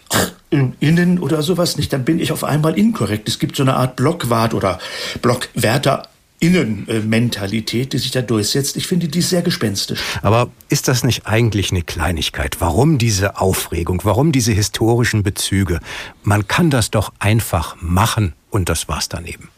innen 0.79 1.17
oder 1.17 1.41
sowas 1.41 1.77
nicht, 1.77 1.91
dann 1.93 2.05
bin 2.05 2.19
ich 2.19 2.31
auf 2.31 2.43
einmal 2.43 2.77
inkorrekt. 2.77 3.27
Es 3.27 3.39
gibt 3.39 3.55
so 3.55 3.63
eine 3.63 3.73
Art 3.73 3.95
Blockwart 3.95 4.53
oder 4.53 4.77
Blockwärter 5.23 6.07
Innenmentalität, 6.43 7.93
die 7.93 7.97
sich 7.97 8.11
da 8.11 8.21
durchsetzt. 8.21 8.75
Ich 8.75 8.85
finde 8.85 9.07
die 9.07 9.21
sehr 9.21 9.41
gespenstisch. 9.41 10.01
Aber 10.21 10.49
ist 10.67 10.89
das 10.89 11.03
nicht 11.03 11.25
eigentlich 11.25 11.71
eine 11.71 11.83
Kleinigkeit? 11.83 12.57
Warum 12.59 12.97
diese 12.97 13.39
Aufregung? 13.39 14.01
Warum 14.03 14.33
diese 14.33 14.51
historischen 14.51 15.23
Bezüge? 15.23 15.79
Man 16.23 16.47
kann 16.47 16.69
das 16.69 16.91
doch 16.91 17.13
einfach 17.19 17.77
machen 17.79 18.33
und 18.49 18.67
das 18.67 18.89
war's 18.89 19.07
dann 19.07 19.25
eben. 19.25 19.49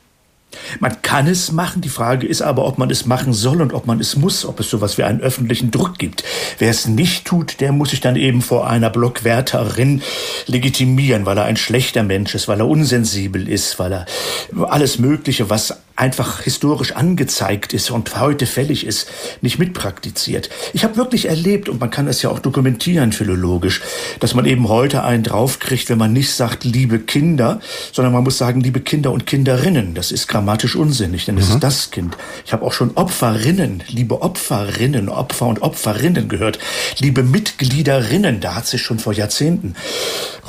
Man 0.80 1.02
kann 1.02 1.28
es 1.28 1.52
machen, 1.52 1.82
die 1.82 1.90
Frage 1.90 2.28
ist 2.28 2.42
aber, 2.42 2.66
ob 2.66 2.78
man 2.78 2.90
es 2.90 3.06
machen 3.06 3.34
soll 3.34 3.62
und 3.62 3.74
ob 3.74 3.88
man 3.88 4.00
es 4.00 4.16
muss, 4.16 4.46
ob 4.46 4.60
es 4.60 4.70
sowas 4.70 4.98
wie 4.98 5.04
einen 5.04 5.20
öffentlichen 5.20 5.72
Druck 5.72 5.98
gibt. 5.98 6.24
Wer 6.60 6.70
es 6.70 6.88
nicht 6.88 7.26
tut, 7.26 7.60
der 7.60 7.72
muss 7.72 7.90
sich 7.90 8.00
dann 8.00 8.16
eben 8.16 8.42
vor 8.42 8.70
einer 8.70 8.90
Blockwärterin 8.90 10.02
legitimieren, 10.48 11.26
weil 11.26 11.38
er 11.38 11.46
ein 11.46 11.58
schlechter 11.58 12.04
Mensch 12.04 12.36
ist, 12.36 12.48
weil 12.48 12.60
er 12.60 12.68
unsensibel 12.68 13.50
ist, 13.50 13.80
weil 13.80 13.92
er 13.92 14.06
alles 14.70 15.00
Mögliche, 15.00 15.50
was 15.50 15.78
einfach 15.96 16.42
historisch 16.42 16.92
angezeigt 16.94 17.74
ist 17.74 17.90
und 17.90 18.20
heute 18.20 18.46
fällig 18.46 18.86
ist, 18.86 19.08
nicht 19.42 19.60
mitpraktiziert. 19.60 20.50
Ich 20.74 20.84
habe 20.84 20.98
wirklich 20.98 21.30
erlebt, 21.30 21.70
und 21.70 21.80
man 21.80 21.90
kann 21.90 22.06
das 22.06 22.22
ja 22.22 22.30
auch 22.30 22.40
dokumentieren 22.40 23.14
philologisch, 23.14 23.82
dass 24.20 24.34
man 24.34 24.46
eben 24.46 24.68
heute 24.68 25.04
einen 25.04 25.24
draufkriegt, 25.24 25.90
wenn 25.90 25.98
man 25.98 26.12
nicht 26.12 26.34
sagt, 26.34 26.66
liebe 26.66 27.00
Kinder, 27.00 27.62
sondern 27.94 28.14
man 28.14 28.24
muss 28.26 28.38
sagen, 28.38 28.60
liebe 28.60 28.82
Kinder 28.82 29.12
und 29.12 29.26
Kinderinnen. 29.26 29.94
Das 29.94 30.12
ist 30.12 30.28
grammatisch 30.28 30.76
unsinnig, 30.76 31.26
denn 31.26 31.38
es 31.38 31.48
mhm. 31.48 31.56
ist 31.56 31.64
das 31.64 31.92
Kind. 31.92 32.18
Ich 32.46 32.52
habe 32.52 32.66
auch 32.66 32.74
schon 32.74 32.92
Opferinnen, 32.96 33.82
liebe 33.88 34.22
Opferinnen, 34.22 35.08
Opfer 35.08 35.48
und 35.48 35.62
Opferinnen 35.62 36.28
gehört, 36.28 36.60
liebe 37.00 37.24
Mitgliederinnen, 37.24 38.42
da 38.42 38.56
hat 38.56 38.68
sich 38.68 38.82
schon 38.82 39.00
vor 39.00 39.14
Jahrzehnten 39.14 39.76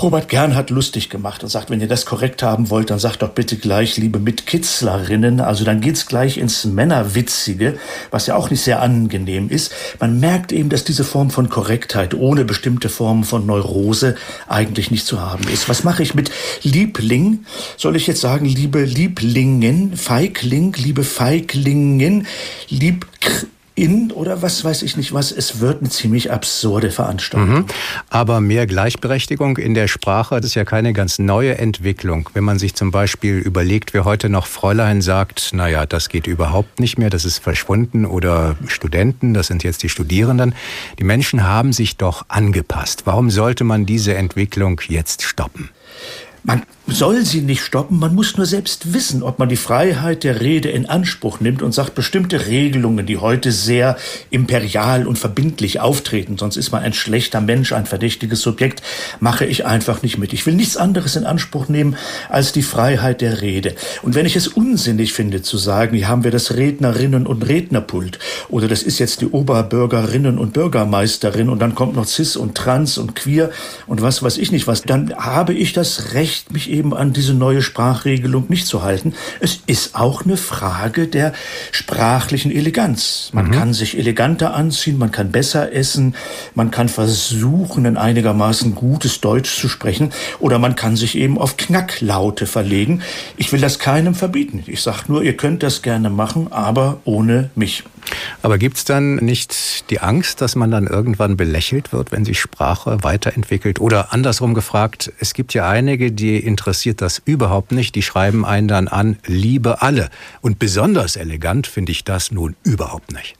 Robert 0.02 0.28
Gernhardt 0.28 0.70
lustig 0.70 1.08
gemacht 1.08 1.42
und 1.42 1.48
sagt, 1.48 1.70
wenn 1.70 1.80
ihr 1.80 1.88
das 1.88 2.04
korrekt 2.04 2.42
haben 2.42 2.68
wollt, 2.68 2.90
dann 2.90 2.98
sagt 2.98 3.22
doch 3.22 3.30
bitte 3.30 3.56
gleich, 3.56 3.96
liebe 3.96 4.18
Mitkitzlerinnen 4.18 5.35
drin. 5.36 5.40
Also 5.40 5.64
dann 5.64 5.80
geht's 5.80 6.06
gleich 6.06 6.38
ins 6.38 6.64
Männerwitzige, 6.64 7.78
was 8.10 8.26
ja 8.26 8.36
auch 8.36 8.50
nicht 8.50 8.62
sehr 8.62 8.82
angenehm 8.82 9.48
ist. 9.48 9.72
Man 10.00 10.20
merkt 10.20 10.52
eben, 10.52 10.68
dass 10.68 10.84
diese 10.84 11.04
Form 11.04 11.30
von 11.30 11.48
Korrektheit 11.48 12.14
ohne 12.14 12.44
bestimmte 12.44 12.88
Formen 12.88 13.24
von 13.24 13.46
Neurose 13.46 14.16
eigentlich 14.48 14.90
nicht 14.90 15.06
zu 15.06 15.20
haben 15.20 15.44
ist. 15.48 15.68
Was 15.68 15.84
mache 15.84 16.02
ich 16.02 16.14
mit 16.14 16.30
Liebling? 16.62 17.44
Soll 17.76 17.96
ich 17.96 18.06
jetzt 18.06 18.20
sagen, 18.20 18.46
liebe 18.46 18.82
Lieblingen, 18.82 19.96
Feigling, 19.96 20.74
liebe 20.76 21.04
Feiglingen, 21.04 22.26
lieb 22.68 23.06
in 23.76 24.10
oder 24.10 24.42
was 24.42 24.64
weiß 24.64 24.82
ich 24.82 24.96
nicht 24.96 25.12
was. 25.12 25.30
Es 25.30 25.60
wird 25.60 25.80
eine 25.80 25.90
ziemlich 25.90 26.32
absurde 26.32 26.90
Veranstaltung. 26.90 27.48
Mhm. 27.48 27.64
Aber 28.08 28.40
mehr 28.40 28.66
Gleichberechtigung 28.66 29.58
in 29.58 29.74
der 29.74 29.86
Sprache, 29.86 30.36
das 30.36 30.46
ist 30.46 30.54
ja 30.54 30.64
keine 30.64 30.94
ganz 30.94 31.18
neue 31.18 31.58
Entwicklung. 31.58 32.28
Wenn 32.32 32.42
man 32.42 32.58
sich 32.58 32.74
zum 32.74 32.90
Beispiel 32.90 33.36
überlegt, 33.36 33.92
wer 33.92 34.04
heute 34.04 34.30
noch 34.30 34.46
Fräulein 34.46 35.02
sagt, 35.02 35.52
naja, 35.52 35.84
das 35.84 36.08
geht 36.08 36.26
überhaupt 36.26 36.80
nicht 36.80 36.98
mehr, 36.98 37.10
das 37.10 37.26
ist 37.26 37.38
verschwunden 37.38 38.06
oder 38.06 38.56
Studenten, 38.66 39.34
das 39.34 39.46
sind 39.46 39.62
jetzt 39.62 39.82
die 39.82 39.90
Studierenden. 39.90 40.54
Die 40.98 41.04
Menschen 41.04 41.44
haben 41.44 41.74
sich 41.74 41.98
doch 41.98 42.24
angepasst. 42.28 43.02
Warum 43.04 43.30
sollte 43.30 43.64
man 43.64 43.84
diese 43.84 44.14
Entwicklung 44.14 44.80
jetzt 44.88 45.22
stoppen? 45.22 45.68
Man 46.42 46.62
soll 46.88 47.24
sie 47.24 47.40
nicht 47.40 47.62
stoppen, 47.62 47.98
man 47.98 48.14
muss 48.14 48.36
nur 48.36 48.46
selbst 48.46 48.92
wissen, 48.92 49.24
ob 49.24 49.40
man 49.40 49.48
die 49.48 49.56
Freiheit 49.56 50.22
der 50.22 50.40
Rede 50.40 50.68
in 50.68 50.86
Anspruch 50.86 51.40
nimmt 51.40 51.62
und 51.62 51.72
sagt, 51.72 51.96
bestimmte 51.96 52.46
Regelungen, 52.46 53.06
die 53.06 53.16
heute 53.16 53.50
sehr 53.50 53.96
imperial 54.30 55.06
und 55.08 55.18
verbindlich 55.18 55.80
auftreten, 55.80 56.38
sonst 56.38 56.56
ist 56.56 56.70
man 56.70 56.84
ein 56.84 56.92
schlechter 56.92 57.40
Mensch, 57.40 57.72
ein 57.72 57.86
verdächtiges 57.86 58.40
Subjekt, 58.40 58.82
mache 59.18 59.44
ich 59.44 59.66
einfach 59.66 60.02
nicht 60.02 60.18
mit. 60.18 60.32
Ich 60.32 60.46
will 60.46 60.54
nichts 60.54 60.76
anderes 60.76 61.16
in 61.16 61.26
Anspruch 61.26 61.68
nehmen 61.68 61.96
als 62.28 62.52
die 62.52 62.62
Freiheit 62.62 63.20
der 63.20 63.42
Rede. 63.42 63.74
Und 64.02 64.14
wenn 64.14 64.26
ich 64.26 64.36
es 64.36 64.46
unsinnig 64.46 65.12
finde 65.12 65.42
zu 65.42 65.58
sagen, 65.58 65.96
hier 65.96 66.08
haben 66.08 66.22
wir 66.22 66.30
das 66.30 66.52
Rednerinnen- 66.52 67.26
und 67.26 67.48
Rednerpult 67.48 68.20
oder 68.48 68.68
das 68.68 68.84
ist 68.84 69.00
jetzt 69.00 69.22
die 69.22 69.26
Oberbürgerinnen- 69.26 70.38
und 70.38 70.52
Bürgermeisterin 70.52 71.48
und 71.48 71.58
dann 71.58 71.74
kommt 71.74 71.96
noch 71.96 72.06
Cis 72.06 72.36
und 72.36 72.54
Trans 72.54 72.96
und 72.96 73.16
Queer 73.16 73.50
und 73.88 74.02
was 74.02 74.22
weiß 74.22 74.38
ich 74.38 74.52
nicht 74.52 74.68
was, 74.68 74.82
dann 74.82 75.12
habe 75.16 75.52
ich 75.52 75.72
das 75.72 76.14
Recht, 76.14 76.52
mich 76.52 76.75
eben 76.76 76.94
an 76.94 77.12
diese 77.12 77.34
neue 77.34 77.62
Sprachregelung 77.62 78.46
nicht 78.48 78.66
zu 78.66 78.82
halten. 78.82 79.14
Es 79.40 79.60
ist 79.66 79.94
auch 79.94 80.24
eine 80.24 80.36
Frage 80.36 81.08
der 81.08 81.32
sprachlichen 81.72 82.50
Eleganz. 82.50 83.30
Man 83.32 83.48
mhm. 83.48 83.52
kann 83.52 83.74
sich 83.74 83.98
eleganter 83.98 84.54
anziehen, 84.54 84.98
man 84.98 85.10
kann 85.10 85.32
besser 85.32 85.72
essen, 85.72 86.14
man 86.54 86.70
kann 86.70 86.88
versuchen, 86.88 87.86
ein 87.86 87.96
einigermaßen 87.96 88.74
gutes 88.74 89.20
Deutsch 89.20 89.58
zu 89.58 89.68
sprechen 89.68 90.12
oder 90.38 90.58
man 90.58 90.76
kann 90.76 90.96
sich 90.96 91.16
eben 91.16 91.38
auf 91.38 91.56
Knacklaute 91.56 92.46
verlegen. 92.46 93.02
Ich 93.36 93.52
will 93.52 93.60
das 93.60 93.78
keinem 93.78 94.14
verbieten. 94.14 94.62
Ich 94.66 94.82
sage 94.82 95.04
nur, 95.08 95.22
ihr 95.22 95.36
könnt 95.36 95.62
das 95.62 95.82
gerne 95.82 96.10
machen, 96.10 96.52
aber 96.52 97.00
ohne 97.04 97.50
mich. 97.54 97.84
Aber 98.42 98.58
gibt 98.58 98.76
es 98.76 98.84
dann 98.84 99.16
nicht 99.16 99.90
die 99.90 100.00
Angst, 100.00 100.40
dass 100.40 100.54
man 100.54 100.70
dann 100.70 100.86
irgendwann 100.86 101.36
belächelt 101.36 101.92
wird, 101.92 102.12
wenn 102.12 102.24
sich 102.24 102.40
Sprache 102.40 102.98
weiterentwickelt? 103.02 103.80
Oder 103.80 104.12
andersrum 104.12 104.54
gefragt, 104.54 105.12
es 105.18 105.34
gibt 105.34 105.54
ja 105.54 105.68
einige, 105.68 106.12
die 106.12 106.38
interessiert 106.66 107.00
das 107.00 107.22
überhaupt 107.24 107.70
nicht, 107.70 107.94
die 107.94 108.02
schreiben 108.02 108.44
einen 108.44 108.66
dann 108.66 108.88
an, 108.88 109.18
liebe 109.24 109.82
alle. 109.82 110.10
Und 110.40 110.58
besonders 110.58 111.14
elegant 111.14 111.68
finde 111.68 111.92
ich 111.92 112.02
das 112.02 112.32
nun 112.32 112.56
überhaupt 112.64 113.12
nicht. 113.12 113.36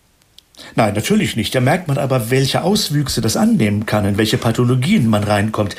Nein, 0.76 0.94
natürlich 0.94 1.34
nicht. 1.34 1.52
Da 1.52 1.60
merkt 1.60 1.88
man 1.88 1.98
aber, 1.98 2.30
welche 2.30 2.62
Auswüchse 2.62 3.20
das 3.20 3.36
annehmen 3.36 3.84
kann, 3.84 4.04
in 4.04 4.16
welche 4.16 4.38
Pathologien 4.38 5.08
man 5.08 5.24
reinkommt. 5.24 5.74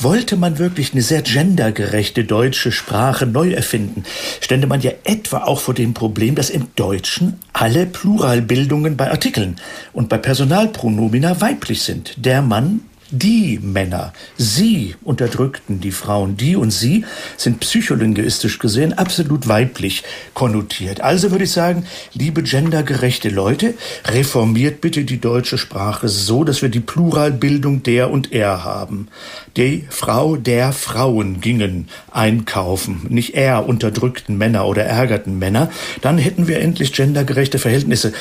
Wollte 0.00 0.36
man 0.36 0.58
wirklich 0.58 0.92
eine 0.92 1.02
sehr 1.02 1.22
gendergerechte 1.22 2.24
deutsche 2.24 2.72
Sprache 2.72 3.26
neu 3.26 3.52
erfinden, 3.52 4.02
stände 4.40 4.66
man 4.66 4.80
ja 4.80 4.90
etwa 5.04 5.44
auch 5.44 5.60
vor 5.60 5.74
dem 5.74 5.94
Problem, 5.94 6.34
dass 6.34 6.50
im 6.50 6.66
Deutschen 6.74 7.38
alle 7.52 7.86
Pluralbildungen 7.86 8.96
bei 8.96 9.08
Artikeln 9.08 9.54
und 9.92 10.08
bei 10.08 10.18
Personalpronomina 10.18 11.40
weiblich 11.40 11.82
sind. 11.82 12.14
Der 12.16 12.42
Mann 12.42 12.80
die 13.10 13.58
Männer, 13.62 14.12
sie 14.36 14.94
unterdrückten 15.02 15.80
die 15.80 15.92
Frauen, 15.92 16.36
die 16.36 16.56
und 16.56 16.70
sie 16.70 17.06
sind 17.38 17.60
psycholinguistisch 17.60 18.58
gesehen 18.58 18.92
absolut 18.92 19.48
weiblich 19.48 20.02
konnotiert. 20.34 21.00
Also 21.00 21.30
würde 21.30 21.44
ich 21.44 21.52
sagen, 21.52 21.86
liebe 22.12 22.42
gendergerechte 22.42 23.30
Leute, 23.30 23.74
reformiert 24.04 24.82
bitte 24.82 25.04
die 25.04 25.20
deutsche 25.20 25.56
Sprache 25.56 26.08
so, 26.08 26.44
dass 26.44 26.60
wir 26.60 26.68
die 26.68 26.80
Pluralbildung 26.80 27.82
der 27.82 28.10
und 28.10 28.32
er 28.32 28.62
haben. 28.64 29.08
Die 29.56 29.86
Frau 29.88 30.36
der 30.36 30.72
Frauen 30.72 31.40
gingen 31.40 31.88
einkaufen, 32.12 33.06
nicht 33.08 33.34
er 33.34 33.66
unterdrückten 33.66 34.36
Männer 34.36 34.66
oder 34.66 34.84
ärgerten 34.84 35.38
Männer. 35.38 35.70
Dann 36.02 36.18
hätten 36.18 36.46
wir 36.46 36.60
endlich 36.60 36.92
gendergerechte 36.92 37.58
Verhältnisse. 37.58 38.12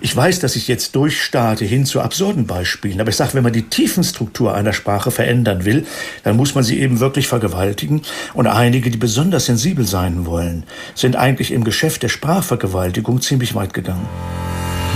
Ich 0.00 0.14
weiß, 0.14 0.38
dass 0.38 0.54
ich 0.54 0.68
jetzt 0.68 0.94
durchstarte 0.94 1.64
hin 1.64 1.84
zu 1.84 2.00
absurden 2.00 2.46
Beispielen, 2.46 3.00
aber 3.00 3.10
ich 3.10 3.16
sage, 3.16 3.34
wenn 3.34 3.42
man 3.42 3.52
die 3.52 3.62
Tiefenstruktur 3.62 4.35
Struktur 4.36 4.54
einer 4.54 4.74
Sprache 4.74 5.10
verändern 5.10 5.64
will, 5.64 5.86
dann 6.22 6.36
muss 6.36 6.54
man 6.54 6.62
sie 6.62 6.78
eben 6.78 7.00
wirklich 7.00 7.26
vergewaltigen. 7.26 8.02
Und 8.34 8.46
einige, 8.46 8.90
die 8.90 8.98
besonders 8.98 9.46
sensibel 9.46 9.86
sein 9.86 10.26
wollen, 10.26 10.64
sind 10.94 11.16
eigentlich 11.16 11.52
im 11.52 11.64
Geschäft 11.64 12.02
der 12.02 12.08
Sprachvergewaltigung 12.08 13.22
ziemlich 13.22 13.54
weit 13.54 13.72
gegangen. 13.72 14.06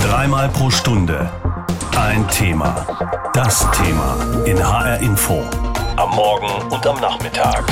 Dreimal 0.07 0.51
pro 0.51 0.69
Stunde 0.71 1.31
ein 1.97 2.29
Thema. 2.29 2.87
Das 3.33 3.67
Thema 3.71 4.45
in 4.45 4.59
HR 4.59 5.01
Info. 5.01 5.43
Am 5.97 6.11
Morgen 6.15 6.71
und 6.71 6.87
am 6.87 7.01
Nachmittag. 7.01 7.65